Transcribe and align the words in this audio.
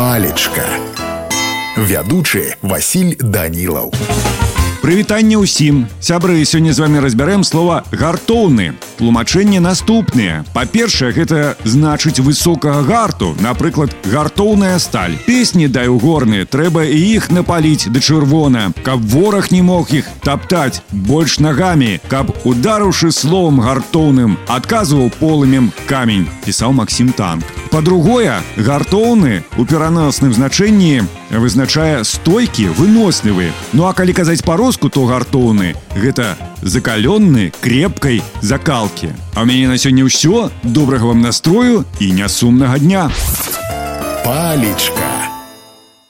палечка 0.00 0.66
вядучы 1.76 2.56
Васіль 2.62 3.16
данілаў 3.20 3.92
Прывітанне 4.86 5.34
ўсім 5.34 5.88
сябры 5.98 6.44
сёння 6.46 6.70
з 6.70 6.78
вами 6.78 7.02
разбярэм 7.02 7.42
слова 7.42 7.82
гартоўны 7.90 8.78
тлумачэнне 9.00 9.58
наступнае 9.58 10.44
па-першае 10.54 11.10
гэта 11.10 11.58
значыць 11.66 12.22
высокага 12.22 12.86
гарту 12.86 13.34
напрыклад 13.42 13.90
гартоўная 14.06 14.78
сталь 14.78 15.18
песні 15.26 15.66
дай 15.66 15.90
у 15.90 15.98
горныя 15.98 16.46
трэба 16.46 16.86
і 16.86 17.02
іх 17.18 17.34
напаліць 17.34 17.90
да 17.90 17.98
чырвона 17.98 18.70
каб 18.86 19.02
вораг 19.02 19.50
не 19.50 19.60
мог 19.66 19.90
іх 19.90 20.06
таптаць 20.22 20.86
больш 20.92 21.40
нагамі 21.42 21.98
каб 22.06 22.30
ударыўшы 22.46 23.10
словом 23.10 23.58
гартоўным 23.66 24.38
адказваў 24.46 25.10
полымем 25.18 25.72
камень 25.90 26.30
пісаў 26.46 26.78
Масім 26.78 27.10
танк 27.10 27.59
по-другое 27.70 28.40
гартоўны 28.56 29.44
у 29.58 29.64
пераносным 29.64 30.32
значэнні 30.32 31.02
вызначае 31.30 32.04
стойкі 32.04 32.72
вынослівы 32.78 33.50
ну 33.72 33.84
а 33.84 33.92
калі 33.92 34.16
казаць 34.16 34.40
по-руску 34.46 34.88
то 34.88 35.04
гартоўны 35.04 35.74
гэта 35.92 36.36
закаленны 36.62 37.52
крепкай 37.60 38.22
закалкі 38.40 39.12
а 39.34 39.42
ў 39.42 39.46
мяне 39.50 39.68
на 39.68 39.76
сёння 39.76 40.08
ўсё 40.08 40.48
добрага 40.62 41.12
вам 41.12 41.20
настрою 41.20 41.84
і 42.00 42.12
нясумнага 42.12 42.78
дня 42.78 43.10
палечка 44.24 45.19